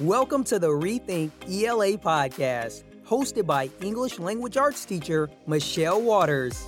[0.00, 6.64] Welcome to the Rethink ELA podcast, hosted by English language arts teacher Michelle Waters.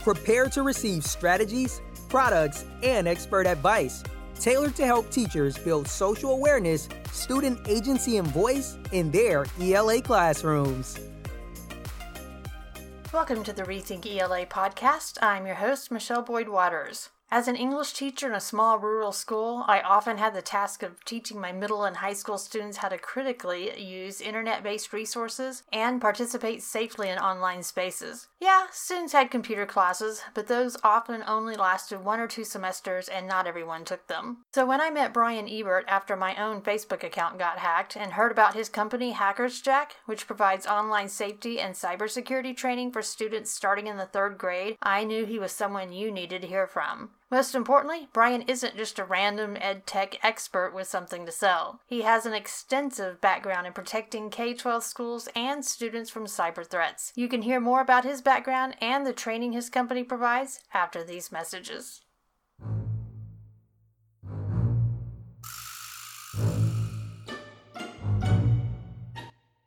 [0.00, 4.02] Prepare to receive strategies, products, and expert advice
[4.40, 10.98] tailored to help teachers build social awareness, student agency, and voice in their ELA classrooms.
[13.12, 15.18] Welcome to the Rethink ELA podcast.
[15.20, 17.10] I'm your host, Michelle Boyd Waters.
[17.34, 21.02] As an English teacher in a small rural school, I often had the task of
[21.06, 25.98] teaching my middle and high school students how to critically use internet based resources and
[25.98, 28.28] participate safely in online spaces.
[28.38, 33.26] Yeah, students had computer classes, but those often only lasted one or two semesters and
[33.26, 34.44] not everyone took them.
[34.52, 38.30] So when I met Brian Ebert after my own Facebook account got hacked and heard
[38.30, 43.86] about his company Hackers Jack, which provides online safety and cybersecurity training for students starting
[43.86, 47.08] in the third grade, I knew he was someone you needed to hear from.
[47.32, 51.80] Most importantly, Brian isn't just a random ed tech expert with something to sell.
[51.86, 57.10] He has an extensive background in protecting K 12 schools and students from cyber threats.
[57.16, 61.32] You can hear more about his background and the training his company provides after these
[61.32, 62.02] messages.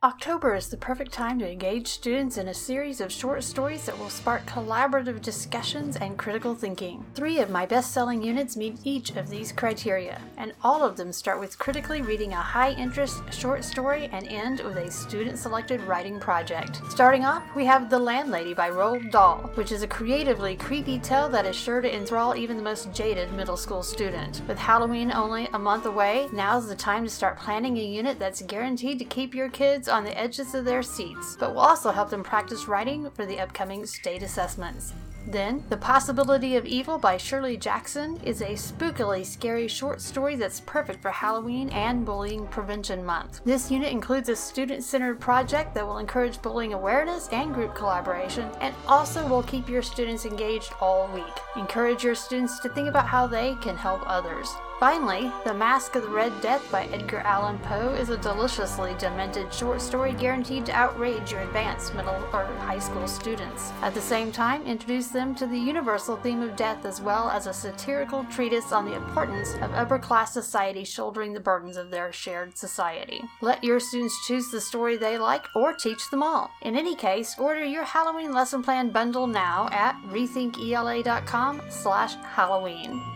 [0.06, 3.98] October is the perfect time to engage students in a series of short stories that
[3.98, 7.04] will spark collaborative discussions and critical thinking.
[7.16, 11.12] Three of my best selling units meet each of these criteria, and all of them
[11.12, 15.80] start with critically reading a high interest short story and end with a student selected
[15.80, 16.82] writing project.
[16.88, 21.28] Starting off, we have The Landlady by Roald Dahl, which is a creatively creepy tale
[21.30, 24.40] that is sure to enthrall even the most jaded middle school student.
[24.46, 28.42] With Halloween only a month away, now's the time to start planning a unit that's
[28.42, 31.90] guaranteed to keep your kids kids on the edges of their seats, but will also
[31.90, 34.92] help them practice writing for the upcoming state assessments.
[35.26, 40.60] Then, The Possibility of Evil by Shirley Jackson is a spookily scary short story that's
[40.60, 43.40] perfect for Halloween and Bullying Prevention Month.
[43.44, 48.50] This unit includes a student centered project that will encourage bullying awareness and group collaboration,
[48.60, 51.24] and also will keep your students engaged all week.
[51.56, 54.54] Encourage your students to think about how they can help others.
[54.78, 59.52] Finally, The Masque of the Red Death by Edgar Allan Poe is a deliciously demented
[59.52, 63.72] short story guaranteed to outrage your advanced middle or high school students.
[63.80, 67.46] At the same time, introduce them to the universal theme of death as well as
[67.46, 72.12] a satirical treatise on the importance of upper class society shouldering the burdens of their
[72.12, 73.22] shared society.
[73.40, 76.50] Let your students choose the story they like or teach them all.
[76.60, 83.15] In any case, order your Halloween lesson plan bundle now at rethinkela.com slash Halloween.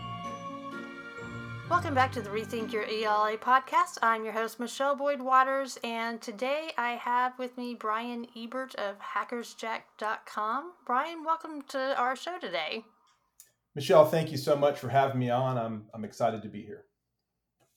[1.71, 3.97] Welcome back to the Rethink Your ELA podcast.
[4.01, 8.97] I'm your host, Michelle Boyd Waters, and today I have with me Brian Ebert of
[8.99, 10.73] hackersjack.com.
[10.85, 12.83] Brian, welcome to our show today.
[13.73, 15.57] Michelle, thank you so much for having me on.
[15.57, 16.83] I'm, I'm excited to be here.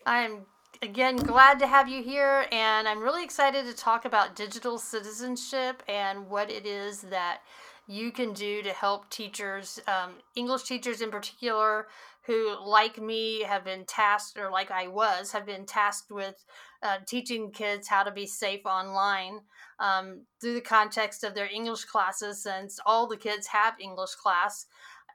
[0.04, 0.40] I'm
[0.82, 5.84] again glad to have you here, and I'm really excited to talk about digital citizenship
[5.86, 7.42] and what it is that
[7.86, 11.86] you can do to help teachers, um, English teachers in particular,
[12.26, 16.42] who, like me, have been tasked, or like I was, have been tasked with
[16.82, 19.40] uh, teaching kids how to be safe online
[19.78, 24.66] um, through the context of their English classes, since all the kids have English class,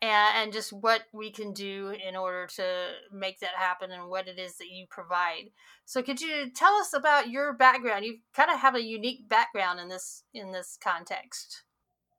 [0.02, 2.64] and, and just what we can do in order to
[3.12, 5.50] make that happen and what it is that you provide.
[5.86, 8.06] So, could you tell us about your background?
[8.06, 11.64] You kind of have a unique background in this in this context.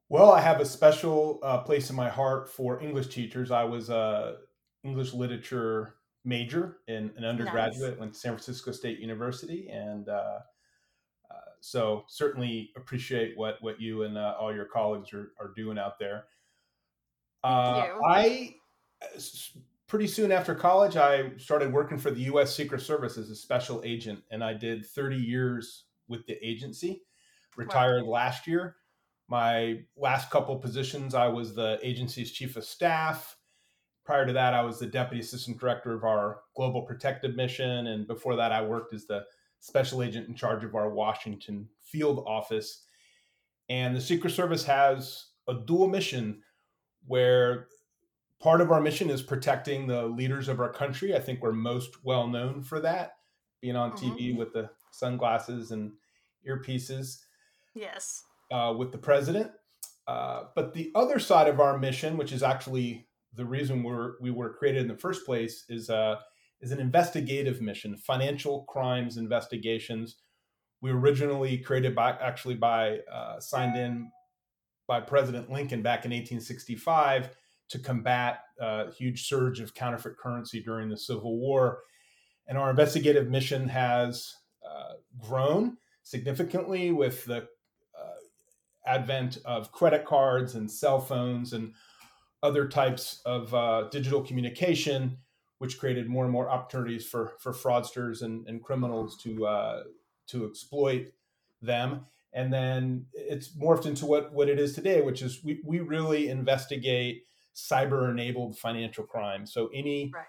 [0.09, 3.53] Well, I have a special uh, place in my heart for English teachers.
[3.53, 4.39] I was a
[4.85, 8.01] English literature major in an undergraduate, nice.
[8.01, 10.39] went to San Francisco State University, and uh,
[11.31, 15.79] uh, so certainly appreciate what what you and uh, all your colleagues are, are doing
[15.79, 16.25] out there.
[17.43, 18.55] Uh, I
[19.87, 22.55] pretty soon after college, I started working for the U.S.
[22.55, 27.03] Secret Service as a special agent, and I did 30 years with the agency.
[27.57, 28.13] Retired wow.
[28.13, 28.77] last year.
[29.29, 33.37] My last couple positions, I was the agency's chief of staff
[34.05, 37.87] prior to that, I was the deputy assistant director of our global protective mission.
[37.89, 39.25] And before that, I worked as the
[39.61, 42.85] special agent in charge of our Washington field office.
[43.69, 46.43] And the Secret Service has a dual mission
[47.07, 47.69] where
[48.41, 51.15] part of our mission is protecting the leaders of our country.
[51.15, 53.19] I think we're most well known for that,
[53.61, 54.13] being on mm-hmm.
[54.13, 55.93] TV with the sunglasses and
[56.49, 57.19] earpieces.
[57.75, 58.25] Yes.
[58.51, 59.53] Uh, with the president.
[60.09, 64.31] Uh, but the other side of our mission, which is actually the reason we're we
[64.31, 66.17] were created in the first place is uh,
[66.61, 70.17] is an investigative mission, financial crimes investigations.
[70.83, 74.11] We were originally created by actually by uh, signed in
[74.87, 77.31] by President Lincoln back in 1865
[77.69, 81.79] to combat a uh, huge surge of counterfeit currency during the Civil War.
[82.49, 84.35] And our investigative mission has
[84.69, 88.19] uh, grown significantly with the uh,
[88.85, 91.73] advent of credit cards and cell phones and
[92.43, 95.19] other types of uh, digital communication,
[95.59, 99.83] which created more and more opportunities for for fraudsters and, and criminals to uh,
[100.29, 101.13] to exploit
[101.61, 102.07] them.
[102.33, 106.29] And then it's morphed into what what it is today, which is we we really
[106.29, 109.47] investigate cyber enabled financial crime.
[109.47, 110.25] So any right.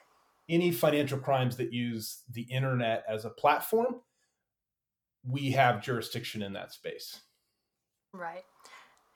[0.50, 4.02] any financial crimes that use the internet as a platform,
[5.24, 7.22] we have jurisdiction in that space.
[8.14, 8.44] Right.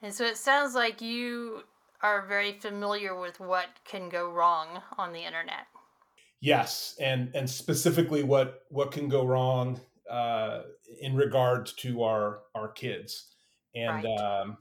[0.01, 1.63] And so it sounds like you
[2.01, 5.68] are very familiar with what can go wrong on the internet.
[6.42, 10.62] Yes, and and specifically what what can go wrong uh,
[11.01, 13.36] in regards to our our kids,
[13.74, 14.18] and right.
[14.19, 14.57] um,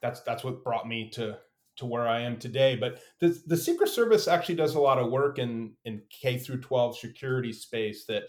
[0.00, 1.38] that's that's what brought me to
[1.76, 2.76] to where I am today.
[2.76, 6.60] But the the Secret Service actually does a lot of work in in K through
[6.60, 8.24] 12 security space that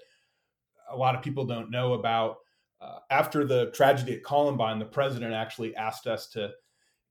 [0.90, 2.38] a lot of people don't know about.
[2.82, 6.52] Uh, after the tragedy at Columbine, the president actually asked us to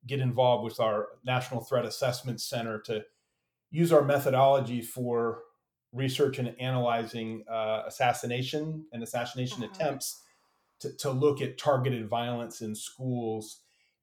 [0.06, 3.04] get involved with our National Threat Assessment Center to
[3.70, 5.42] use our methodology for
[5.92, 9.72] research and analyzing uh, assassination and assassination mm-hmm.
[9.74, 10.22] attempts
[10.80, 13.60] to, to look at targeted violence in schools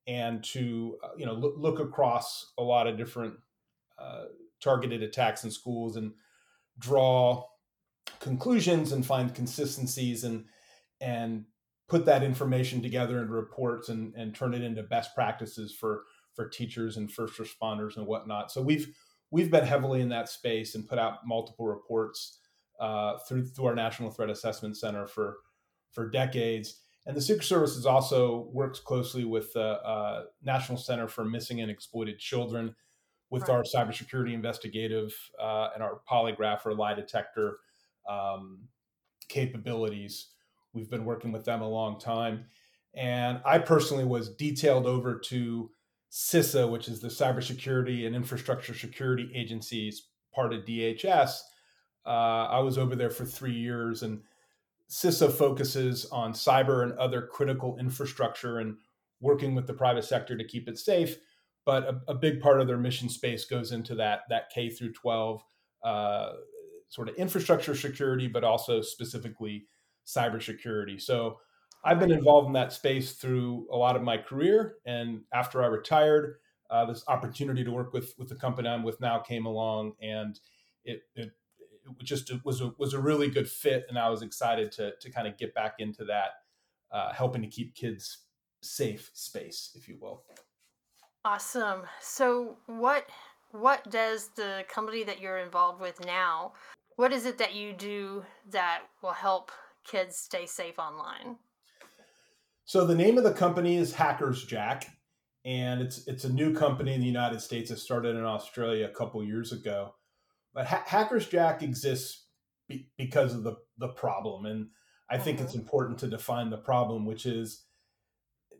[0.07, 3.35] and to uh, you know look, look, across a lot of different
[3.97, 4.25] uh,
[4.61, 6.13] targeted attacks in schools and
[6.77, 7.43] draw
[8.19, 10.45] conclusions and find consistencies and
[11.01, 11.45] and
[11.89, 16.03] put that information together in reports and, and turn it into best practices for
[16.33, 18.51] for teachers and first responders and whatnot.
[18.51, 18.95] So we've
[19.31, 22.39] we've been heavily in that space and put out multiple reports
[22.79, 25.37] uh, through through our National Threat Assessment Center for
[25.91, 26.81] for decades.
[27.05, 31.61] And the Secret Service is also works closely with the uh, National Center for Missing
[31.61, 32.75] and Exploited Children
[33.31, 33.55] with right.
[33.55, 37.57] our cybersecurity investigative uh, and our polygraph or lie detector
[38.07, 38.59] um,
[39.27, 40.27] capabilities.
[40.73, 42.45] We've been working with them a long time.
[42.95, 45.69] And I personally was detailed over to
[46.11, 51.39] CISA, which is the Cybersecurity and Infrastructure Security Agency's part of DHS.
[52.05, 52.09] Uh,
[52.49, 54.21] I was over there for three years, and
[54.89, 58.77] CISA focuses on cyber and other critical infrastructure and
[59.21, 61.17] working with the private sector to keep it safe.
[61.65, 64.93] But a, a big part of their mission space goes into that that K through
[64.93, 65.43] 12
[65.83, 66.29] uh,
[66.87, 69.67] sort of infrastructure security, but also specifically
[70.05, 71.01] cybersecurity.
[71.01, 71.39] So
[71.83, 75.67] I've been involved in that space through a lot of my career, and after I
[75.67, 79.93] retired, uh, this opportunity to work with with the company I'm with now came along,
[80.01, 80.39] and
[80.83, 81.31] it, it
[81.85, 85.11] it just was a was a really good fit, and I was excited to to
[85.11, 86.31] kind of get back into that,
[86.91, 88.25] uh, helping to keep kids
[88.61, 90.23] safe space, if you will.
[91.25, 91.83] Awesome.
[92.01, 93.07] So what
[93.51, 96.53] what does the company that you're involved with now?
[96.97, 99.51] What is it that you do that will help
[99.85, 101.37] kids stay safe online?
[102.65, 104.87] So the name of the company is Hackers Jack,
[105.43, 107.71] and it's it's a new company in the United States.
[107.71, 109.95] It started in Australia a couple years ago,
[110.53, 112.27] but ha- Hackers Jack exists
[112.67, 114.67] be- because of the the problem, and
[115.09, 115.47] I think mm-hmm.
[115.47, 117.65] it's important to define the problem, which is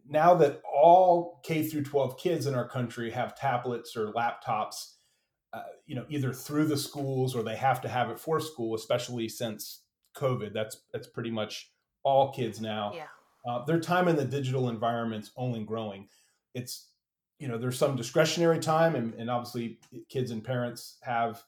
[0.08, 4.96] now that all K through 12 kids in our country have tablets or laptops,
[5.54, 8.74] uh, you know, either through the schools or they have to have it for school,
[8.74, 9.84] especially since
[10.16, 10.54] COVID.
[10.54, 11.72] That's that's pretty much
[12.04, 12.94] all kids now.
[12.96, 13.04] Yeah.
[13.48, 16.08] Uh, their time in the digital environment's only growing.
[16.54, 16.90] It's
[17.40, 21.44] you know there's some discretionary time, and, and obviously kids and parents have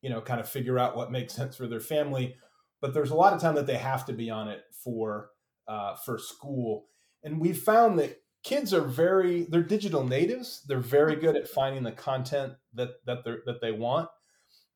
[0.00, 2.36] you know kind of figure out what makes sense for their family.
[2.80, 5.30] But there's a lot of time that they have to be on it for
[5.68, 6.86] uh, for school,
[7.22, 10.62] and we've found that kids are very they're digital natives.
[10.66, 14.08] They're very good at finding the content that that they that they want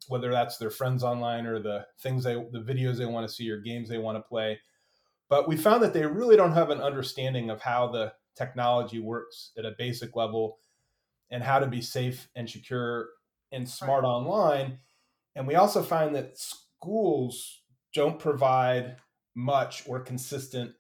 [0.09, 3.51] whether that's their friends online or the things they the videos they want to see
[3.51, 4.61] or games they want to play.
[5.29, 9.53] But we found that they really don't have an understanding of how the technology works
[9.59, 10.59] at a basic level
[11.31, 13.09] and how to be safe and secure
[13.53, 14.09] and smart right.
[14.09, 14.79] online.
[15.35, 17.63] And we also find that schools
[17.95, 18.97] don't provide
[19.35, 20.73] much or consistent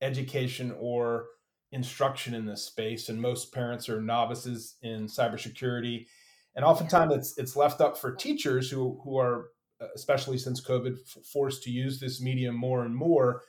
[0.00, 1.26] education or
[1.72, 6.06] instruction in this space and most parents are novices in cybersecurity
[6.56, 10.96] and oftentimes it's it's left up for teachers who who are uh, especially since covid
[11.24, 13.42] forced to use this medium more and more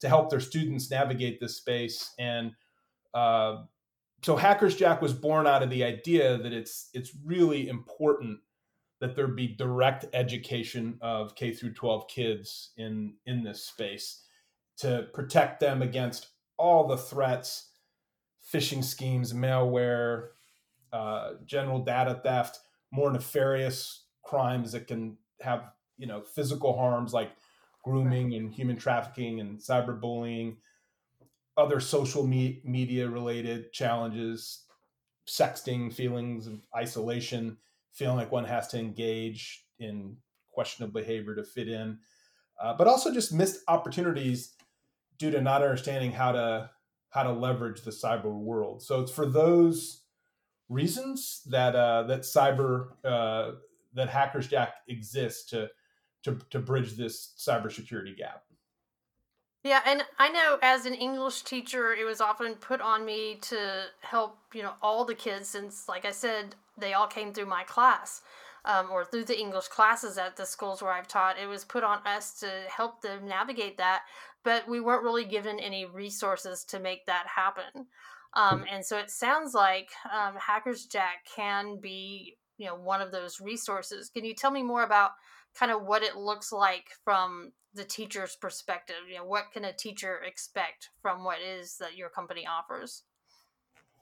[0.00, 2.12] to help their students navigate this space.
[2.18, 2.52] And
[3.14, 3.62] uh,
[4.22, 8.40] so hackers jack was born out of the idea that it's it's really important
[9.00, 14.22] that there be direct education of k through 12 kids in in this space
[14.78, 17.70] to protect them against all the threats
[18.52, 20.28] phishing schemes malware
[20.96, 22.60] uh, general data theft,
[22.90, 27.32] more nefarious crimes that can have you know physical harms like
[27.84, 30.56] grooming and human trafficking and cyberbullying,
[31.56, 34.64] other social me- media related challenges,
[35.28, 37.58] sexting, feelings of isolation,
[37.92, 40.16] feeling like one has to engage in
[40.50, 41.98] questionable behavior to fit in,
[42.62, 44.54] uh, but also just missed opportunities
[45.18, 46.70] due to not understanding how to
[47.10, 48.82] how to leverage the cyber world.
[48.82, 50.05] So it's for those
[50.68, 53.52] reasons that uh, that cyber uh,
[53.94, 55.68] that Hackers Jack exists to
[56.24, 58.42] to to bridge this cybersecurity gap.
[59.66, 63.86] Yeah, and I know as an English teacher, it was often put on me to
[64.00, 67.64] help, you know, all the kids since, like I said, they all came through my
[67.64, 68.22] class
[68.64, 71.38] um, or through the English classes at the schools where I've taught.
[71.38, 74.02] It was put on us to help them navigate that,
[74.44, 77.86] but we weren't really given any resources to make that happen.
[78.36, 83.10] Um, and so it sounds like um, Hackers Jack can be, you know, one of
[83.10, 84.10] those resources.
[84.10, 85.12] Can you tell me more about
[85.58, 88.96] kind of what it looks like from the teacher's perspective?
[89.08, 93.04] You know, what can a teacher expect from what is that your company offers?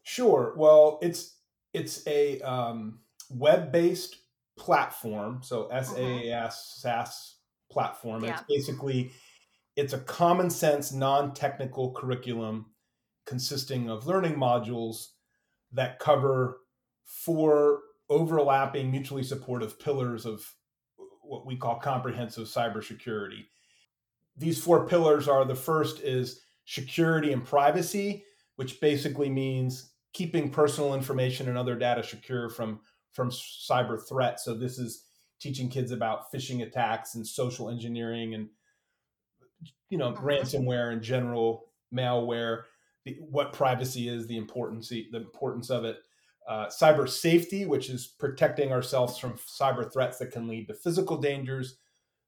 [0.03, 0.55] Sure.
[0.57, 1.37] Well, it's
[1.73, 3.01] it's a um,
[3.31, 4.17] web-based
[4.59, 6.51] platform, so SaaS mm-hmm.
[6.51, 7.37] SaaS
[7.71, 8.25] platform.
[8.25, 8.33] Yeah.
[8.33, 9.13] It's basically
[9.77, 12.67] it's a common sense, non-technical curriculum
[13.27, 15.09] consisting of learning modules
[15.73, 16.59] that cover
[17.05, 20.45] four overlapping, mutually supportive pillars of
[21.23, 23.45] what we call comprehensive cybersecurity.
[24.37, 28.25] These four pillars are the first is security and privacy,
[28.57, 32.81] which basically means keeping personal information and other data secure from
[33.13, 34.45] from cyber threats.
[34.45, 35.05] So this is
[35.41, 38.49] teaching kids about phishing attacks and social engineering and
[39.89, 40.23] you know uh-huh.
[40.23, 42.63] ransomware and general malware
[43.05, 45.99] the, what privacy is, the importance the importance of it,
[46.49, 51.17] uh, cyber safety, which is protecting ourselves from cyber threats that can lead to physical
[51.17, 51.79] dangers,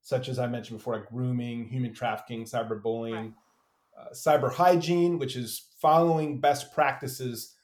[0.02, 3.32] such as I mentioned before, like grooming, human trafficking, cyberbullying, right.
[3.98, 7.54] uh, cyber hygiene, which is following best practices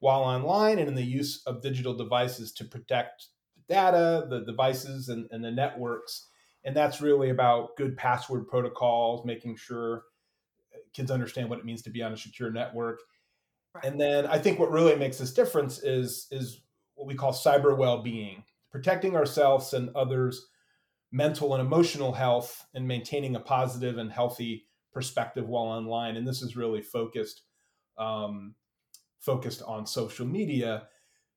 [0.00, 3.26] while online and in the use of digital devices to protect
[3.56, 6.28] the data, the devices, and, and the networks.
[6.64, 10.04] And that's really about good password protocols, making sure
[10.98, 13.00] kids understand what it means to be on a secure network.
[13.74, 13.84] Right.
[13.84, 16.60] And then I think what really makes this difference is is
[16.94, 20.48] what we call cyber well-being, protecting ourselves and others'
[21.12, 26.16] mental and emotional health and maintaining a positive and healthy perspective while online.
[26.16, 27.42] And this is really focused
[27.96, 28.56] um,
[29.20, 30.88] focused on social media.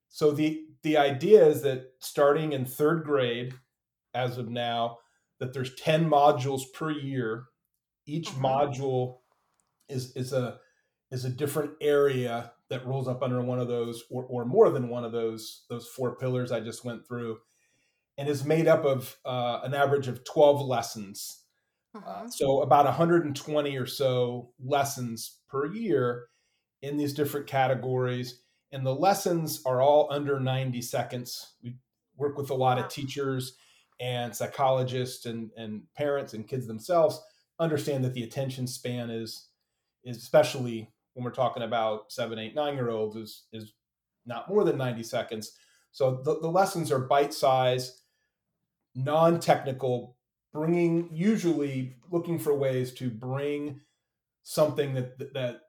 [0.09, 3.53] So the the idea is that starting in third grade,
[4.15, 4.97] as of now,
[5.39, 7.45] that there's 10 modules per year.
[8.07, 8.45] Each mm-hmm.
[8.45, 9.17] module
[9.91, 10.59] is is a
[11.11, 14.89] is a different area that rolls up under one of those or, or more than
[14.89, 17.39] one of those those four pillars I just went through
[18.17, 21.43] and is made up of uh, an average of 12 lessons
[21.95, 22.29] uh, uh-huh.
[22.29, 26.27] so about 120 or so lessons per year
[26.81, 31.75] in these different categories and the lessons are all under 90 seconds we
[32.15, 32.83] work with a lot wow.
[32.83, 33.57] of teachers
[33.99, 37.21] and psychologists and, and parents and kids themselves
[37.59, 39.49] understand that the attention span is
[40.05, 43.73] especially when we're talking about seven, eight, nine year olds, is is
[44.25, 45.51] not more than 90 seconds.
[45.91, 48.03] So the, the lessons are bite size,
[48.95, 50.15] non technical,
[50.53, 53.81] bringing usually looking for ways to bring
[54.43, 55.61] something that that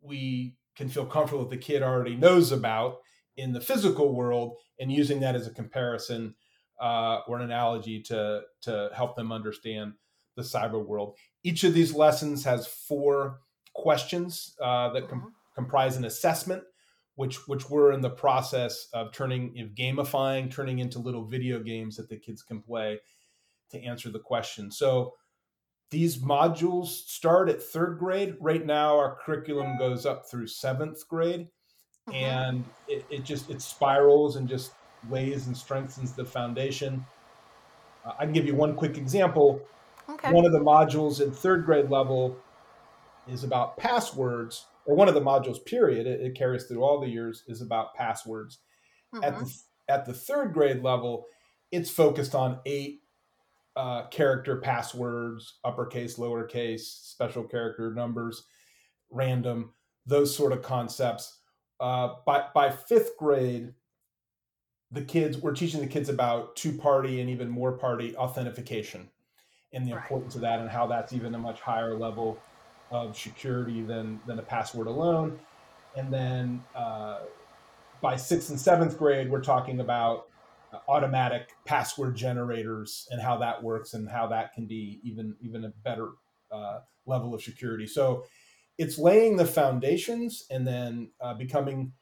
[0.00, 2.98] we can feel comfortable that the kid already knows about
[3.36, 6.34] in the physical world and using that as a comparison
[6.80, 9.92] uh, or an analogy to to help them understand
[10.36, 11.16] the cyber world.
[11.42, 13.40] Each of these lessons has four
[13.78, 15.28] questions uh, that com- mm-hmm.
[15.54, 16.62] comprise an assessment,
[17.14, 21.96] which which we're in the process of turning of gamifying, turning into little video games
[21.96, 22.98] that the kids can play
[23.70, 24.70] to answer the question.
[24.70, 25.14] So
[25.90, 28.36] these modules start at third grade.
[28.40, 31.48] Right now, our curriculum goes up through seventh grade,
[32.08, 32.14] mm-hmm.
[32.14, 34.72] and it, it, just it spirals and just
[35.10, 37.04] lays and strengthens the foundation.
[38.04, 39.60] Uh, I can give you one quick example.
[40.08, 40.32] Okay.
[40.32, 42.36] One of the modules in third grade level
[43.28, 47.08] is about passwords, or one of the modules, period, it, it carries through all the
[47.08, 48.58] years, is about passwords.
[49.14, 49.24] Mm-hmm.
[49.24, 49.54] At, the,
[49.88, 51.26] at the third grade level,
[51.70, 53.02] it's focused on eight
[53.76, 58.44] uh, character passwords, uppercase, lowercase, special character numbers,
[59.10, 59.72] random,
[60.06, 61.38] those sort of concepts.
[61.78, 63.72] Uh, by, by fifth grade,
[64.90, 69.10] the kids, we're teaching the kids about two party and even more party authentication
[69.72, 70.02] and the right.
[70.02, 72.38] importance of that and how that's even a much higher level
[72.90, 75.38] of security than than a password alone.
[75.96, 77.20] And then uh,
[78.00, 80.26] by sixth and seventh grade, we're talking about
[80.86, 85.72] automatic password generators and how that works and how that can be even even a
[85.84, 86.10] better
[86.50, 87.86] uh, level of security.
[87.86, 88.24] So
[88.76, 91.92] it's laying the foundations and then uh, becoming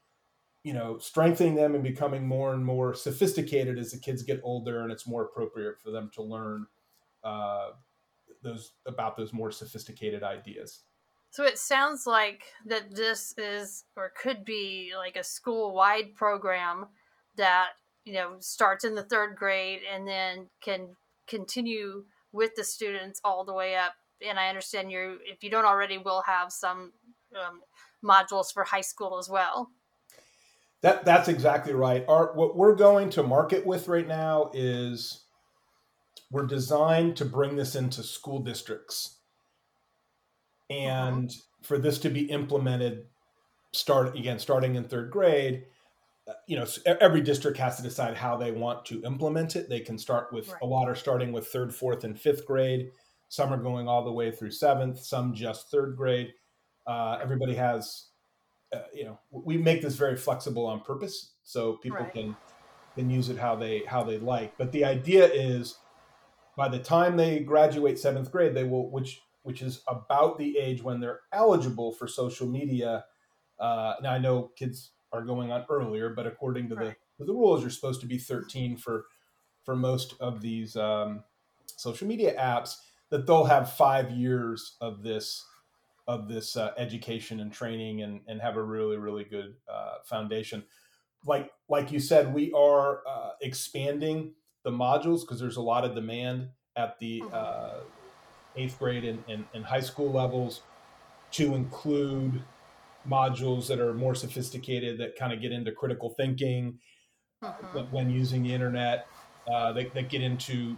[0.63, 4.83] you know strengthening them and becoming more and more sophisticated as the kids get older
[4.83, 6.67] and it's more appropriate for them to learn
[7.23, 7.69] uh,
[8.47, 10.83] those about those more sophisticated ideas.
[11.31, 16.87] So it sounds like that this is or could be like a school wide program
[17.37, 17.71] that
[18.05, 23.45] you know starts in the third grade and then can continue with the students all
[23.45, 23.93] the way up.
[24.27, 26.93] And i understand you if you don't already will have some
[27.35, 27.61] um,
[28.03, 29.71] modules for high school as well.
[30.83, 32.05] That that's exactly right.
[32.09, 35.26] Our what we're going to market with right now is
[36.31, 39.19] we're designed to bring this into school districts.
[40.69, 43.07] And for this to be implemented
[43.73, 45.65] start again starting in third grade
[46.47, 46.67] you know
[47.01, 49.69] every district has to decide how they want to implement it.
[49.69, 50.59] They can start with right.
[50.63, 52.91] a lot are starting with third fourth and fifth grade.
[53.29, 56.33] Some are going all the way through seventh some just third grade.
[56.87, 58.07] Uh, everybody has
[58.75, 62.13] uh, you know we make this very flexible on purpose so people right.
[62.13, 62.37] can
[62.97, 64.57] can use it how they how they like.
[64.59, 65.77] But the idea is
[66.57, 70.83] by the time they graduate seventh grade they will which which is about the age
[70.83, 73.05] when they're eligible for social media
[73.61, 76.89] uh, now i know kids are going on earlier, but according to right.
[76.89, 79.07] the to the rules, you're supposed to be 13 for
[79.65, 81.25] for most of these um,
[81.65, 82.77] social media apps.
[83.11, 85.45] That they'll have five years of this
[86.09, 90.65] of this uh, education and training and and have a really really good uh, foundation.
[91.25, 94.35] Like like you said, we are uh, expanding
[94.67, 97.33] the modules because there's a lot of demand at the mm-hmm.
[97.33, 97.85] uh,
[98.57, 100.63] eighth grade and, and, and high school levels
[101.31, 102.43] to include
[103.09, 106.77] modules that are more sophisticated that kind of get into critical thinking
[107.43, 107.85] uh-huh.
[107.93, 109.07] when using the internet
[109.49, 110.77] uh, that, that, get into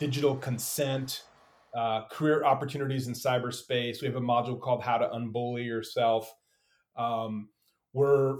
[0.00, 1.22] digital consent
[1.76, 6.34] uh, career opportunities in cyberspace we have a module called how to unbully yourself
[6.96, 7.48] um,
[7.92, 8.38] we're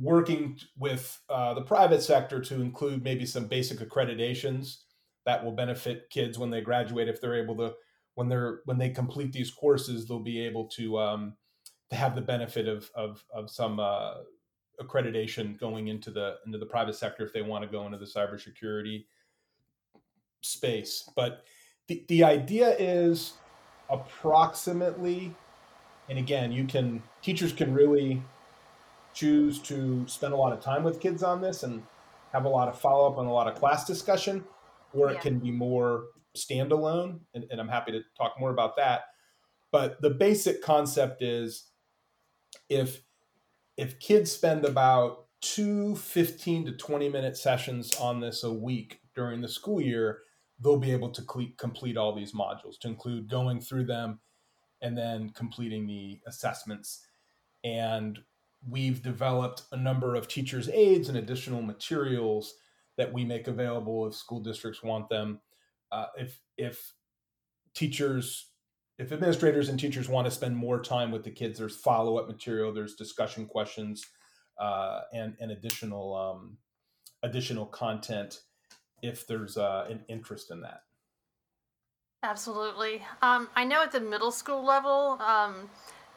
[0.00, 4.78] working with uh, the private sector to include maybe some basic accreditations
[5.24, 7.72] that will benefit kids when they graduate if they're able to
[8.14, 11.34] when they're when they complete these courses they'll be able to um,
[11.90, 14.14] to have the benefit of of, of some uh,
[14.80, 18.04] accreditation going into the into the private sector if they want to go into the
[18.04, 19.04] cybersecurity
[20.42, 21.08] space.
[21.14, 21.44] But
[21.88, 23.34] the, the idea is
[23.90, 25.34] approximately,
[26.08, 28.22] and again, you can teachers can really
[29.16, 31.82] choose to spend a lot of time with kids on this and
[32.32, 34.44] have a lot of follow up and a lot of class discussion,
[34.92, 35.16] or yeah.
[35.16, 36.04] it can be more
[36.36, 37.20] standalone.
[37.34, 39.04] And, and I'm happy to talk more about that.
[39.72, 41.70] But the basic concept is
[42.68, 43.00] if
[43.76, 49.40] if kids spend about two 15 to 20 minute sessions on this a week during
[49.40, 50.20] the school year
[50.62, 51.22] they'll be able to
[51.58, 54.18] complete all these modules to include going through them
[54.80, 57.06] and then completing the assessments
[57.64, 58.18] and
[58.68, 62.54] we've developed a number of teachers aids and additional materials
[62.96, 65.40] that we make available if school districts want them
[65.92, 66.92] uh, if if
[67.74, 68.50] teachers
[68.98, 72.28] if administrators and teachers want to spend more time with the kids, there's follow up
[72.28, 74.04] material, there's discussion questions,
[74.58, 76.56] uh, and and additional um,
[77.22, 78.40] additional content
[79.02, 80.80] if there's uh, an interest in that.
[82.22, 83.02] Absolutely.
[83.22, 85.68] Um, I know at the middle school level, um,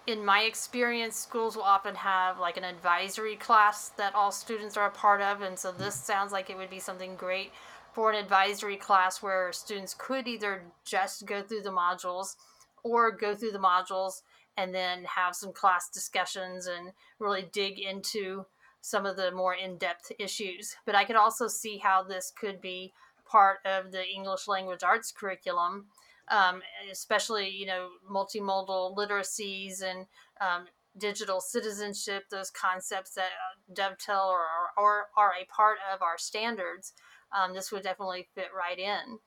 [0.08, 4.88] in my experience, schools will often have like an advisory class that all students are
[4.88, 5.82] a part of, and so hmm.
[5.82, 7.52] this sounds like it would be something great
[7.94, 12.36] for an advisory class where students could either just go through the modules
[12.84, 14.22] or go through the modules
[14.58, 18.46] and then have some class discussions and really dig into
[18.82, 20.76] some of the more in-depth issues.
[20.86, 22.94] But i could also see how this could be
[23.26, 25.86] part of the english language arts curriculum
[26.30, 26.62] um,
[26.92, 30.06] especially you know multimodal literacies and
[30.42, 30.66] um,
[30.98, 34.42] digital citizenship those concepts that uh, dovetail or,
[34.78, 36.94] or, are a part of our standards
[37.38, 39.20] um, this would definitely fit right in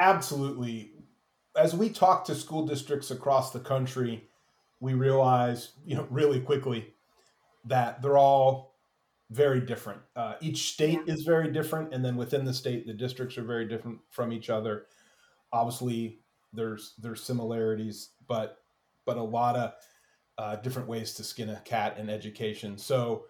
[0.00, 0.92] absolutely
[1.56, 4.28] as we talk to school districts across the country,
[4.80, 6.94] we realize, you know, really quickly
[7.64, 8.76] that they're all
[9.30, 10.00] very different.
[10.16, 13.66] Uh, each state is very different, and then within the state, the districts are very
[13.66, 14.86] different from each other.
[15.52, 16.20] Obviously,
[16.52, 18.58] there's there's similarities, but
[19.06, 19.72] but a lot of
[20.38, 22.78] uh, different ways to skin a cat in education.
[22.78, 23.24] So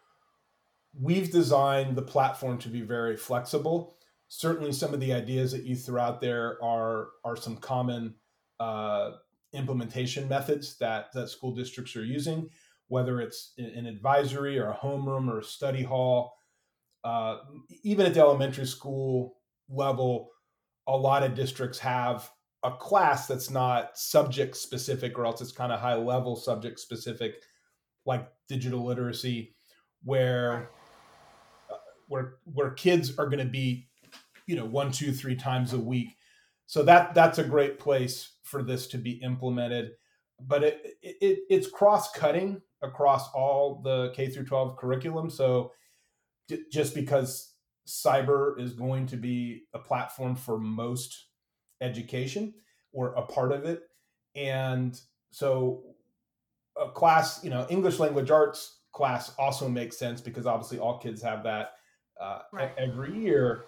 [0.98, 3.96] we've designed the platform to be very flexible
[4.30, 8.14] certainly some of the ideas that you threw out there are are some common
[8.61, 9.11] uh,
[9.52, 12.48] implementation methods that that school districts are using,
[12.88, 16.35] whether it's an advisory or a homeroom or a study hall.
[17.04, 17.38] uh,
[17.83, 19.37] even at the elementary school
[19.68, 20.30] level,
[20.90, 22.29] a lot of districts have
[22.64, 27.37] a class that's not subject specific, or else it's kind of high level subject specific,
[28.05, 29.55] like digital literacy,
[30.03, 30.68] where
[31.70, 31.76] uh,
[32.09, 33.88] where where kids are going to be,
[34.46, 36.16] you know, one, two, three times a week.
[36.66, 39.92] So that that's a great place for this to be implemented.
[40.40, 45.31] But it, it it's cross cutting across all the K through 12 curriculum.
[45.31, 45.72] So
[46.70, 47.49] just because
[47.90, 51.26] cyber is going to be a platform for most
[51.81, 52.55] education
[52.92, 53.83] or a part of it.
[54.35, 54.98] And
[55.31, 55.83] so
[56.81, 61.22] a class, you know, English language arts class also makes sense because obviously all kids
[61.22, 61.72] have that
[62.20, 62.72] uh, right.
[62.79, 63.64] every year.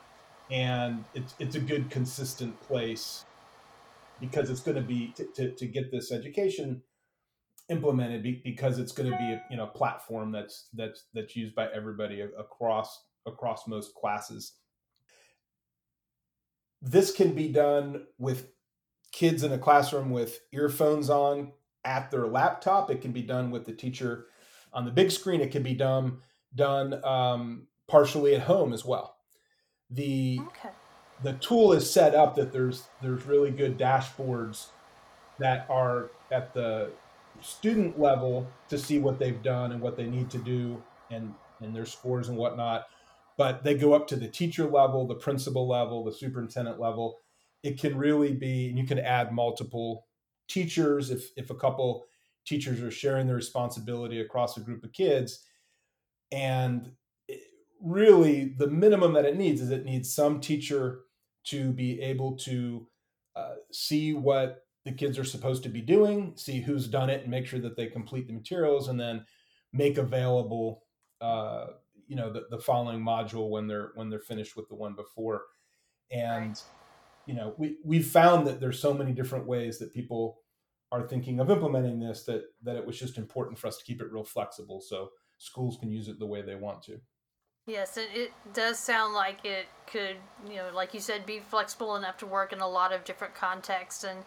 [0.51, 3.25] And it's, it's a good, consistent place
[4.21, 6.83] because it's going to be to, to, to get this education
[7.69, 11.69] implemented because it's going to be a you know platform that's that's that's used by
[11.75, 14.55] everybody across across most classes.
[16.81, 18.49] This can be done with
[19.13, 21.53] kids in a classroom with earphones on
[21.85, 22.91] at their laptop.
[22.91, 24.27] It can be done with the teacher
[24.73, 25.41] on the big screen.
[25.41, 26.19] It can be done
[26.55, 29.17] done um, partially at home as well.
[29.91, 30.71] The okay.
[31.23, 34.69] the tool is set up that there's there's really good dashboards
[35.39, 36.91] that are at the
[37.41, 41.75] student level to see what they've done and what they need to do and and
[41.75, 42.87] their scores and whatnot
[43.39, 47.19] but they go up to the teacher level the principal level the superintendent level.
[47.63, 50.07] It can really be and you can add multiple
[50.49, 52.05] teachers if if a couple
[52.45, 55.45] teachers are sharing the responsibility across a group of kids.
[56.33, 56.93] And
[57.81, 61.01] really the minimum that it needs is it needs some teacher
[61.45, 62.87] to be able to
[63.35, 67.31] uh, see what the kids are supposed to be doing, see who's done it, and
[67.31, 69.25] make sure that they complete the materials, and then
[69.73, 70.85] make available,
[71.21, 71.67] uh,
[72.09, 75.43] you know, the, the following module when they're when they're finished with the one before.
[76.11, 76.63] And right.
[77.27, 80.41] you know, we we've found that there's so many different ways that people
[80.91, 84.01] are thinking of implementing this that that it was just important for us to keep
[84.01, 87.01] it real flexible so schools can use it the way they want to.
[87.67, 90.17] Yes, it, it does sound like it could,
[90.49, 93.35] you know, like you said, be flexible enough to work in a lot of different
[93.35, 94.05] contexts.
[94.05, 94.19] And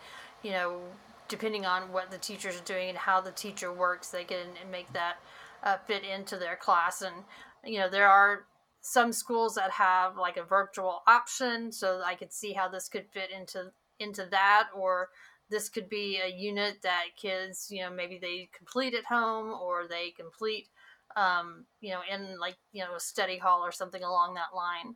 [0.41, 0.79] you know,
[1.27, 4.91] depending on what the teachers are doing and how the teacher works, they can make
[4.93, 5.17] that
[5.63, 7.01] uh, fit into their class.
[7.01, 7.15] And,
[7.65, 8.45] you know, there are
[8.81, 13.07] some schools that have like a virtual option, so I could see how this could
[13.13, 15.09] fit into into that, or
[15.49, 19.87] this could be a unit that kids, you know, maybe they complete at home or
[19.87, 20.67] they complete,
[21.15, 24.95] um, you know, in like you know a study hall or something along that line.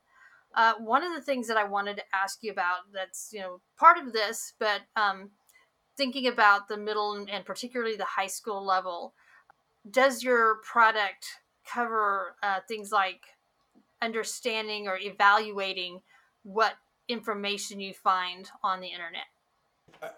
[0.55, 3.62] Uh, one of the things that I wanted to ask you about that's you know
[3.77, 5.32] part of this, but um,
[5.97, 9.13] thinking about the middle and particularly the high school level,
[9.89, 11.25] does your product
[11.73, 13.21] cover uh, things like
[14.01, 16.01] understanding or evaluating
[16.43, 16.73] what
[17.08, 19.25] information you find on the internet?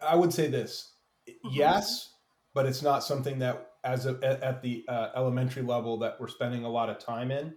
[0.02, 0.94] I would say this:
[1.28, 1.50] mm-hmm.
[1.52, 2.14] yes,
[2.54, 6.64] but it's not something that, as a, at the uh, elementary level, that we're spending
[6.64, 7.54] a lot of time in.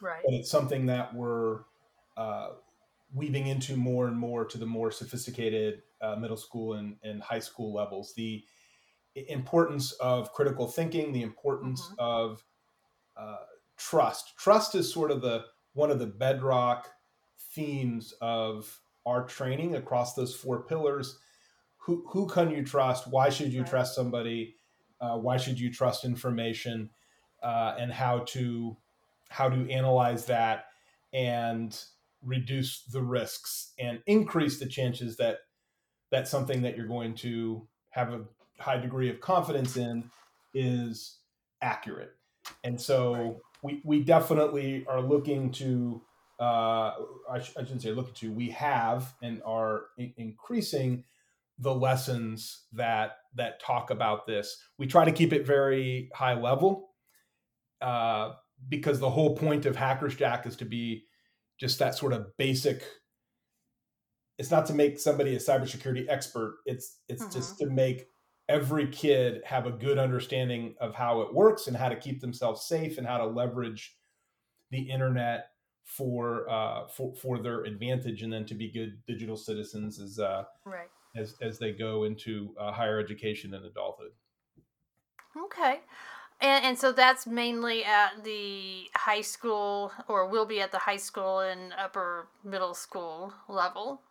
[0.00, 0.22] Right.
[0.24, 1.60] But it's something that we're
[2.16, 2.50] uh,
[3.14, 7.38] weaving into more and more to the more sophisticated uh, middle school and, and high
[7.40, 8.14] school levels.
[8.14, 8.44] The
[9.14, 11.94] importance of critical thinking, the importance mm-hmm.
[11.98, 12.44] of
[13.18, 13.36] uh,
[13.76, 14.34] trust.
[14.38, 16.88] Trust is sort of the one of the bedrock
[17.52, 21.18] themes of our training across those four pillars.
[21.78, 23.08] Who, who can you trust?
[23.08, 23.70] Why should you right.
[23.70, 24.56] trust somebody?
[25.00, 26.90] Uh, why should you trust information?
[27.42, 28.76] Uh, and how to
[29.28, 30.66] how to analyze that
[31.12, 31.80] and
[32.24, 35.38] reduce the risks and increase the chances that
[36.10, 38.24] that's something that you're going to have a
[38.58, 40.10] high degree of confidence in
[40.54, 41.18] is
[41.62, 42.17] accurate.
[42.64, 46.02] And so we, we definitely are looking to,
[46.40, 46.92] uh,
[47.30, 51.04] I, sh- I, shouldn't say looking to, we have and are increasing
[51.58, 54.56] the lessons that that talk about this.
[54.78, 56.90] We try to keep it very high level
[57.80, 58.34] uh,
[58.68, 61.04] because the whole point of Hackers Jack is to be
[61.58, 62.84] just that sort of basic
[64.38, 67.32] it's not to make somebody a cybersecurity expert it's it's mm-hmm.
[67.32, 68.06] just to make
[68.48, 72.66] every kid have a good understanding of how it works and how to keep themselves
[72.66, 73.96] safe and how to leverage
[74.70, 75.50] the internet
[75.84, 80.44] for uh, for for their advantage and then to be good digital citizens as uh,
[80.64, 80.88] right.
[81.16, 84.10] as as they go into uh, higher education and adulthood.
[85.36, 85.80] Okay.
[86.40, 90.96] And, and so that's mainly at the high school, or will be at the high
[90.96, 94.02] school and upper middle school level,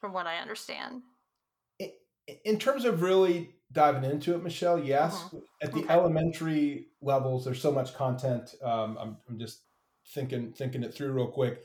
[0.00, 1.02] from what I understand.
[1.78, 1.90] In,
[2.44, 5.24] in terms of really diving into it, Michelle, yes.
[5.24, 5.38] Mm-hmm.
[5.62, 5.92] At the okay.
[5.92, 8.54] elementary levels, there's so much content.
[8.62, 9.62] Um, I'm, I'm just
[10.14, 11.64] thinking thinking it through real quick.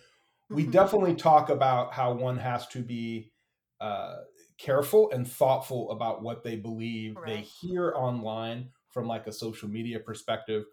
[0.50, 0.72] We Mhm.
[0.72, 3.32] definitely talk about how one has to be
[3.80, 4.18] uh,
[4.58, 10.00] careful and thoughtful about what they believe they hear online from like a social media
[10.00, 10.66] perspective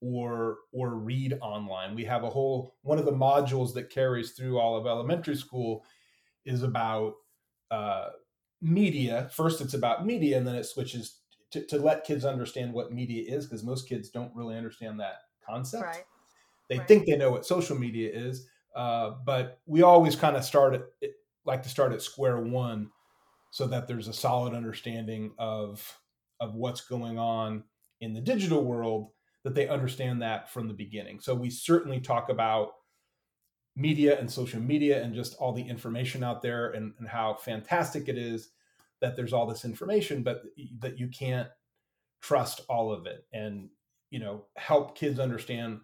[0.00, 1.94] or or read online.
[1.94, 5.84] We have a whole one of the modules that carries through all of elementary school
[6.44, 7.14] is about
[7.70, 8.10] uh,
[8.64, 9.28] media.
[9.32, 13.24] First, it's about media, and then it switches to, to let kids understand what media
[13.34, 15.84] is because most kids don't really understand that concept.
[15.84, 16.06] Right.
[16.68, 16.88] They Right.
[16.88, 20.82] think they know what social media is, uh, but we always kind of start at
[21.00, 22.90] it- like to start at square one,
[23.50, 26.00] so that there's a solid understanding of
[26.40, 27.64] of what's going on
[28.00, 29.12] in the digital world.
[29.44, 31.20] That they understand that from the beginning.
[31.20, 32.72] So we certainly talk about
[33.76, 38.08] media and social media and just all the information out there and, and how fantastic
[38.08, 38.50] it is
[39.00, 40.42] that there's all this information, but
[40.78, 41.48] that you can't
[42.22, 43.68] trust all of it and
[44.10, 45.78] you know help kids understand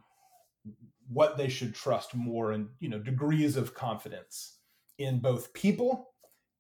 [1.08, 4.56] what they should trust more and you know degrees of confidence
[4.98, 6.14] in both people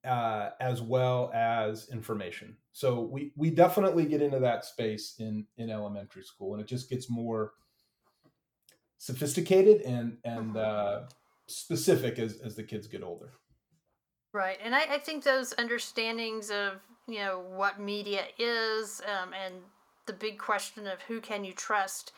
[0.04, 2.56] uh, as well as information.
[2.72, 6.90] So we we definitely get into that space in in elementary school and it just
[6.90, 7.52] gets more
[8.98, 11.02] sophisticated and and uh,
[11.50, 13.32] specific as as the kids get older
[14.32, 19.56] Right, and I, I think those understandings of you know what media is, um, and
[20.06, 22.12] the big question of who can you trust,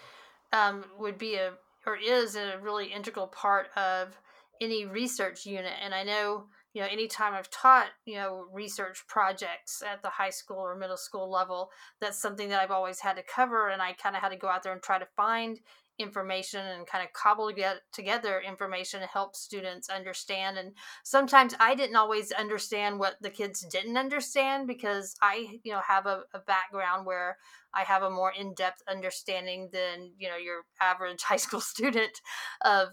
[0.53, 1.53] um, would be a
[1.87, 4.19] or is a really integral part of
[4.61, 5.73] any research unit.
[5.83, 10.31] And I know you know anytime I've taught you know research projects at the high
[10.31, 13.95] school or middle school level, that's something that I've always had to cover, and I
[13.95, 15.59] kind of had to go out there and try to find
[15.99, 20.73] information and kind of cobble get together information to help students understand and
[21.05, 26.07] sometimes I didn't always understand what the kids didn't understand because I, you know, have
[26.07, 27.37] a, a background where
[27.75, 32.21] I have a more in-depth understanding than, you know, your average high school student
[32.65, 32.89] of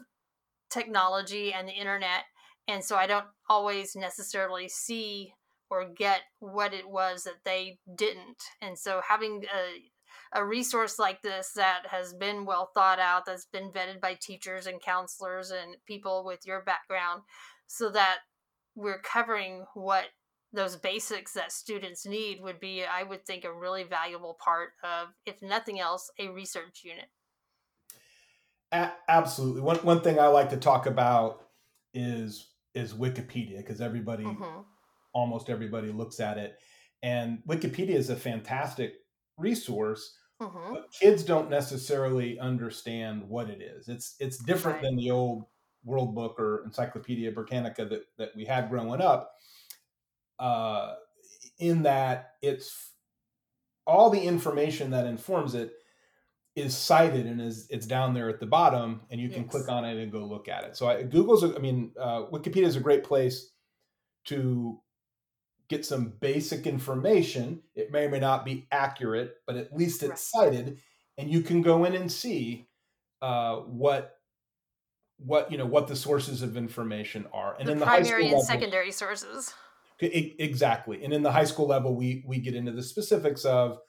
[0.70, 2.24] technology and the internet.
[2.68, 5.34] And so I don't always necessarily see
[5.70, 8.44] or get what it was that they didn't.
[8.62, 9.82] And so having a
[10.34, 14.68] a resource like this that has been well thought out, that's been vetted by teachers
[14.68, 17.24] and counselors and people with your background,
[17.68, 18.20] so that
[18.76, 20.06] we're covering what
[20.54, 25.10] those basics that students need would be, I would think, a really valuable part of,
[25.26, 27.06] if nothing else, a research unit.
[28.72, 29.62] A- absolutely.
[29.62, 31.42] One one thing I like to talk about
[31.94, 34.62] is is Wikipedia because everybody, Mm-hmm.
[35.14, 36.56] almost everybody, looks at it,
[37.02, 38.94] and Wikipedia is a fantastic
[39.38, 40.16] resource.
[40.42, 40.74] Mm-hmm.
[40.74, 43.90] But kids don't necessarily understand what it is.
[43.90, 44.84] It's it's different Right.
[44.86, 45.46] than the old
[45.84, 49.34] World Book or Encyclopedia Britannica that that we had growing up.
[50.40, 50.96] Uh,
[51.58, 52.92] in that it's
[53.86, 55.74] all the information that informs it
[56.56, 59.52] is cited and is it's down there at the bottom and you can Yes.
[59.52, 62.24] click on it and go look at it so I, google's a- i mean uh,
[62.32, 63.52] wikipedia is a great place
[64.26, 64.80] to
[65.70, 70.30] get some basic information it may or may not be accurate but at least it's
[70.32, 70.80] cited
[71.18, 72.68] and you can go in and see
[73.22, 74.16] uh, what
[75.18, 78.12] what you know what the sources of information are and the in the high school
[78.12, 79.54] primary and level, secondary sources.
[80.02, 81.04] E- Exactly.
[81.04, 83.80] And in the high school level, we we get into the specifics of,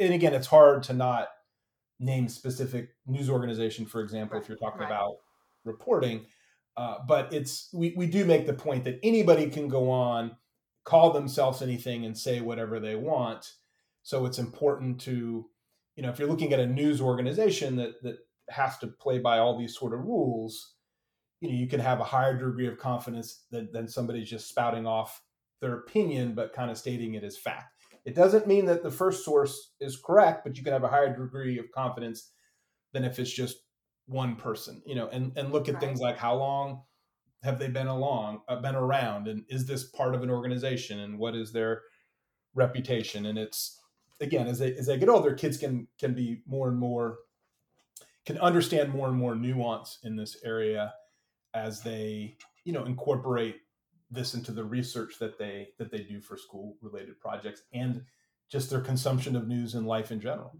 [0.00, 1.28] and again, it's hard to not
[2.00, 4.86] name specific news organization, for example, if you're talking right.
[4.86, 5.16] about
[5.64, 6.24] reporting.
[6.76, 10.34] Uh, but it's we we do make the point that anybody can go on,
[10.88, 13.52] call themselves anything, and say whatever they want.
[14.02, 15.46] So it's important to,
[15.96, 19.38] you know, if you're looking at a news organization that that has to play by
[19.38, 20.74] all these sort of rules,
[21.40, 24.86] you know you can have a higher degree of confidence than, than somebody just spouting
[24.86, 25.22] off
[25.60, 27.74] their opinion but kind of stating it as fact
[28.04, 31.14] it doesn't mean that the first source is correct but you can have a higher
[31.14, 32.32] degree of confidence
[32.92, 33.58] than if it's just
[34.06, 35.82] one person you know and and look at Right.
[35.82, 36.82] things like how long
[37.42, 41.18] have they been along uh, been around and is this part of an organization and
[41.18, 41.82] what is their
[42.54, 43.26] reputation?
[43.26, 43.80] And it's
[44.20, 47.18] again as they as they get older kids can can be more and more
[48.26, 50.92] can understand more and more nuance in this area
[51.54, 53.56] as they you know incorporate
[54.10, 58.02] this into the research that they that they do for school related projects and
[58.50, 60.56] just their consumption of news and life in general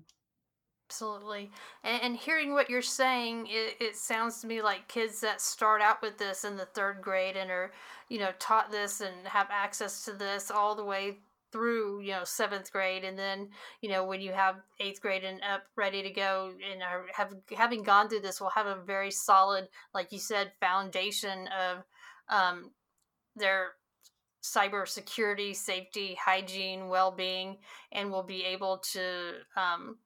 [0.90, 1.50] Absolutely.
[1.84, 5.82] And, and hearing what you're saying, it, it sounds to me like kids that start
[5.82, 7.72] out with this in the third grade and are,
[8.08, 11.18] you know, taught this and have access to this all the way
[11.52, 13.04] through, you know, seventh grade.
[13.04, 13.48] And then,
[13.82, 16.82] you know, when you have eighth grade and up ready to go and
[17.14, 21.84] have having gone through this, will have a very solid, like you said, foundation of
[22.30, 22.70] um,
[23.36, 23.72] their
[24.42, 27.58] cybersecurity, safety, hygiene, well being,
[27.92, 29.96] and will be able to um,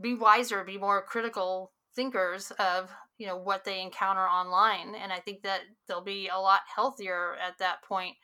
[0.00, 5.18] be wiser, be more critical thinkers of you know what they encounter online and i
[5.18, 8.16] think that they'll be a lot healthier at that point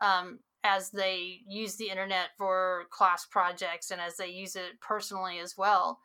[0.00, 5.38] um, as they use the internet for class projects and as they use it personally
[5.38, 6.00] as well.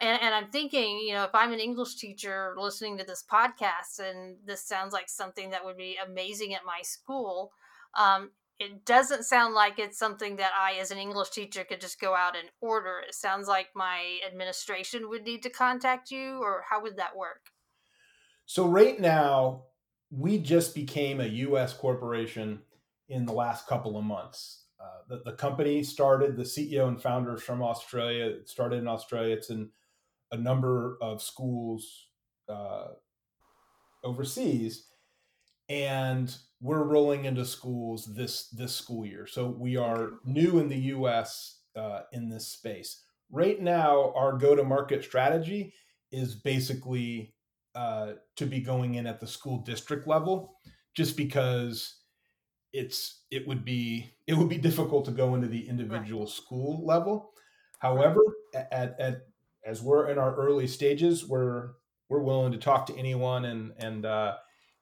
[0.00, 3.98] And, and i'm thinking you know if i'm an english teacher listening to this podcast
[3.98, 7.50] and this sounds like something that would be amazing at my school
[7.98, 12.00] um, it doesn't sound like it's something that I, as an English teacher, could just
[12.00, 13.00] go out and order.
[13.06, 17.50] It sounds like my administration would need to contact you, or how would that work?
[18.46, 19.64] So, right now,
[20.10, 21.72] we just became a U.S.
[21.72, 22.60] corporation
[23.08, 24.64] in the last couple of months.
[24.80, 29.34] Uh, the, the company started, the CEO and founders from Australia, it started in Australia.
[29.34, 29.70] It's in
[30.32, 32.08] a number of schools
[32.48, 32.88] uh,
[34.04, 34.86] overseas.
[35.68, 39.26] And we're rolling into schools this this school year.
[39.26, 41.60] So we are new in the U.S.
[41.76, 43.04] Uh, in this space.
[43.30, 45.74] Right now, our go-to-market strategy
[46.10, 47.34] is basically
[47.74, 50.54] uh, to be going in at the school district level,
[50.96, 51.98] just because
[52.72, 56.28] it's it would be it would be difficult to go into the individual right.
[56.28, 57.30] school level.
[57.78, 58.20] However,
[58.54, 59.26] at, at
[59.64, 61.70] as we're in our early stages, we're
[62.08, 64.34] we're willing to talk to anyone and and uh,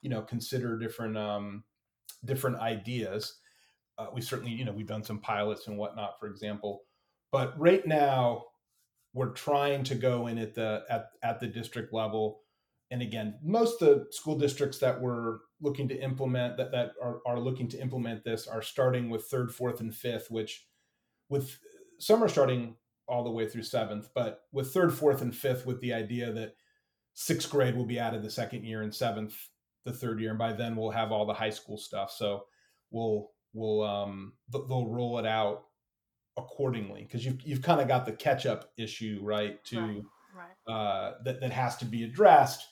[0.02, 1.64] you know consider different um,
[2.24, 3.38] different ideas.
[3.98, 6.82] Uh, we certainly you know we've done some pilots and whatnot, for example.
[7.32, 8.44] But right now,
[9.12, 12.40] we're trying to go in at the at, at the district level.
[12.90, 17.20] And again, most of the school districts that we're looking to implement that that are,
[17.26, 20.66] are looking to implement this are starting with third, fourth, and fifth, which
[21.28, 21.58] with
[21.98, 22.76] some are starting
[23.08, 26.54] all the way through seventh, but with third, fourth, and fifth, with the idea that
[27.14, 29.48] sixth grade will be added the second year and seventh
[29.86, 32.12] the third year, and by then we'll have all the high school stuff.
[32.12, 32.44] So
[32.90, 35.62] we'll we'll um they'll roll it out
[36.36, 40.02] accordingly because you've you've kind of got the catch up issue right to right,
[40.68, 40.72] right.
[40.74, 42.66] Uh, that that has to be addressed.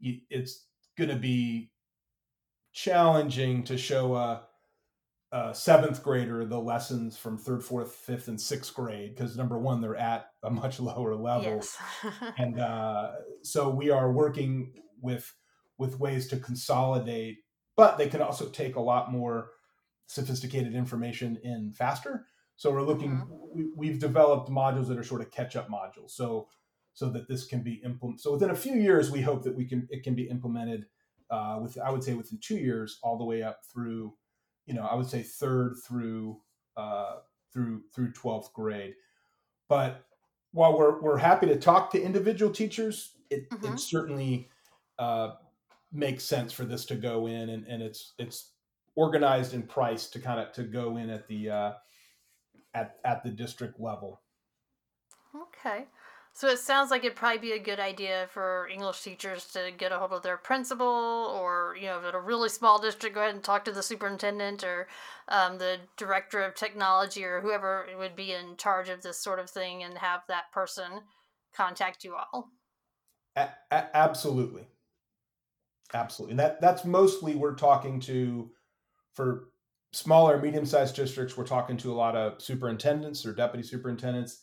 [0.00, 1.70] It's going to be
[2.72, 4.42] challenging to show a,
[5.32, 9.80] a, seventh grader the lessons from third, fourth, fifth, and sixth grade because number one
[9.80, 11.78] they're at a much lower level, yes.
[12.38, 13.12] and uh,
[13.42, 15.32] so we are working with
[15.78, 17.38] with ways to consolidate,
[17.76, 19.50] but they can also take a lot more
[20.06, 22.26] sophisticated information in faster.
[22.56, 23.10] So we're looking.
[23.10, 23.70] Mm-hmm.
[23.76, 26.10] We, have developed modules that are sort of catch-up modules.
[26.10, 26.48] So
[26.94, 28.20] so that this can be implemented.
[28.20, 30.86] So within a few years, we hope that we can it can be implemented.
[31.30, 34.14] Uh, with I would say within two years, all the way up through,
[34.66, 36.40] you know, I would say third through
[36.76, 37.16] uh,
[37.52, 38.94] through through twelfth grade.
[39.68, 40.04] But
[40.52, 43.74] while we're we're happy to talk to individual teachers, it, mm-hmm.
[43.74, 44.48] it certainly
[44.98, 45.32] uh,
[45.94, 48.50] makes sense for this to go in and, and it's it's
[48.96, 51.72] organized and priced to kind of to go in at the uh,
[52.74, 54.20] at at the district level.
[55.34, 55.86] Okay.
[56.36, 59.92] So it sounds like it'd probably be a good idea for English teachers to get
[59.92, 63.20] a hold of their principal, or you know, if at a really small district, go
[63.22, 64.88] ahead and talk to the superintendent or
[65.28, 69.48] um, the director of technology or whoever would be in charge of this sort of
[69.48, 71.02] thing, and have that person
[71.54, 72.50] contact you all.
[73.36, 74.66] A- a- absolutely,
[75.92, 76.32] Absolutely.
[76.32, 78.50] And that that's mostly we're talking to
[79.12, 79.48] for
[79.92, 84.40] smaller, medium-sized districts, we're talking to a lot of superintendents or deputy superintendents.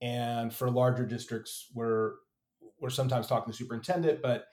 [0.00, 2.14] And for larger districts, we're
[2.80, 4.46] we're sometimes talking to superintendent, but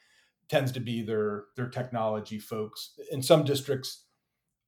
[0.50, 3.00] tends to be their their technology folks.
[3.12, 4.06] In some districts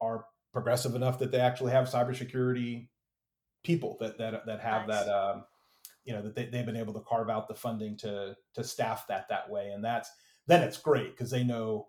[0.00, 2.88] are progressive enough that they actually have cybersecurity
[3.64, 5.04] people that that that have nice.
[5.04, 5.44] that um,
[6.04, 9.06] you know that they, they've been able to carve out the funding to to staff
[9.08, 10.10] that that way and that's
[10.48, 11.88] then it's great because they know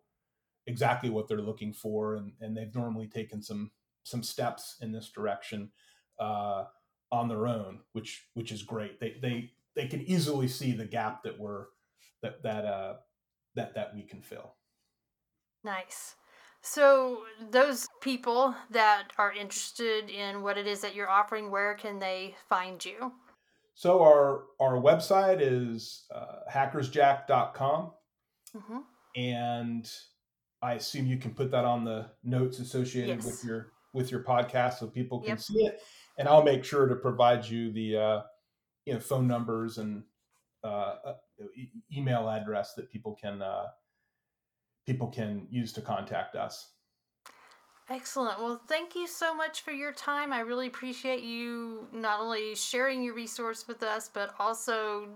[0.67, 3.72] exactly what they're looking for and, and they've normally taken some
[4.04, 5.72] some steps in this direction
[6.19, 6.65] uh,
[7.12, 9.00] on their own which which is great.
[9.00, 11.65] They they they can easily see the gap that we're
[12.22, 12.93] that that uh
[13.56, 14.54] that that we can fill.
[15.63, 16.15] Nice.
[16.62, 22.00] So those people that are interested in what it is that you're offering where can
[22.00, 23.13] they find you?
[23.76, 27.91] So our our website is uh, hackersjack.com
[28.56, 28.80] Mm-hmm.
[29.16, 29.91] And
[30.62, 33.26] I assume you can put that on the notes associated yes.
[33.26, 35.39] with your with your podcast so people can yep.
[35.39, 35.82] see it.
[36.18, 38.22] And I'll make sure to provide you the uh,
[38.86, 40.04] you know phone numbers and
[40.64, 41.14] uh, uh
[41.56, 43.68] e- email address that people can uh,
[44.86, 46.72] people can use to contact us.
[47.89, 48.39] Excellent.
[48.39, 50.32] Well, thank you so much for your time.
[50.32, 55.08] I really appreciate you not only sharing your resource with us, but also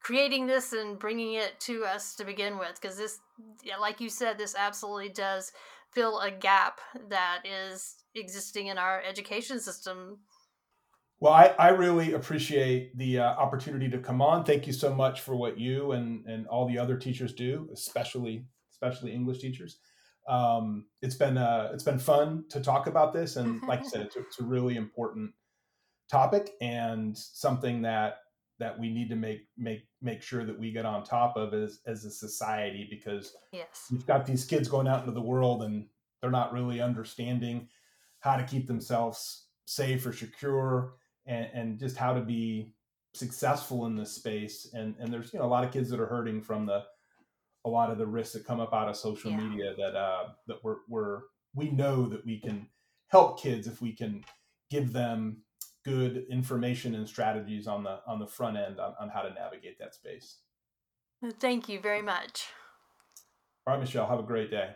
[0.00, 3.18] creating this and bringing it to us to begin with because this
[3.80, 5.52] like you said this absolutely does
[5.92, 10.18] fill a gap that is existing in our education system
[11.20, 14.44] Well, I, I really appreciate the uh, opportunity to come on.
[14.44, 18.46] Thank you so much for what you and, and all the other teachers do, especially
[18.72, 19.78] especially English teachers.
[20.28, 24.00] Um, it's been uh, it's been fun to talk about this, and like I said,
[24.02, 25.32] it's a, it's a really important
[26.10, 28.14] topic and something that
[28.60, 31.80] that we need to make make make sure that we get on top of as
[31.86, 35.86] as a society because yes, you've got these kids going out into the world and
[36.20, 37.66] they're not really understanding
[38.20, 40.94] how to keep themselves safe or secure
[41.26, 42.74] and, and just how to be
[43.14, 46.06] successful in this space and and there's you know a lot of kids that are
[46.06, 46.84] hurting from the
[47.64, 49.36] a lot of the risks that come up out of social yeah.
[49.38, 51.20] media that uh that we're, we're
[51.54, 52.66] we know that we can
[53.08, 54.22] help kids if we can
[54.70, 55.42] give them
[55.84, 59.78] good information and strategies on the on the front end on, on how to navigate
[59.78, 60.38] that space
[61.38, 62.46] thank you very much
[63.66, 64.70] all right michelle have a great day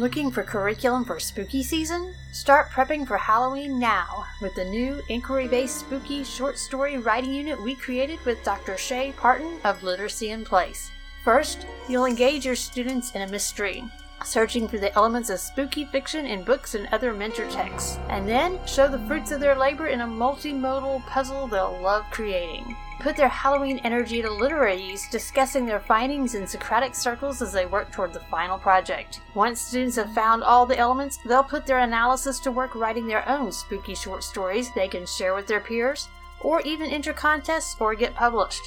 [0.00, 2.14] Looking for curriculum for spooky season?
[2.32, 7.62] Start prepping for Halloween now with the new inquiry based spooky short story writing unit
[7.62, 8.78] we created with Dr.
[8.78, 10.90] Shay Parton of Literacy in Place.
[11.22, 13.84] First, you'll engage your students in a mystery,
[14.24, 18.58] searching for the elements of spooky fiction in books and other mentor texts, and then
[18.66, 23.28] show the fruits of their labor in a multimodal puzzle they'll love creating put their
[23.28, 28.12] Halloween energy to literary use, discussing their findings in Socratic circles as they work toward
[28.12, 29.20] the final project.
[29.34, 33.28] Once students have found all the elements, they'll put their analysis to work writing their
[33.28, 36.08] own spooky short stories they can share with their peers,
[36.42, 38.62] or even enter contests or get published.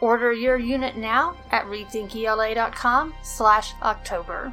[0.00, 4.52] Order your unit now at rethinkela.com slash October.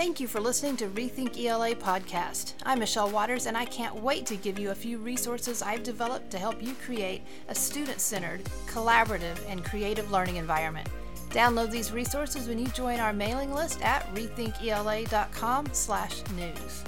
[0.00, 2.54] Thank you for listening to Rethink ELA podcast.
[2.62, 6.30] I'm Michelle Waters, and I can't wait to give you a few resources I've developed
[6.30, 10.88] to help you create a student-centered, collaborative, and creative learning environment.
[11.28, 16.84] Download these resources when you join our mailing list at rethinkela.com/news.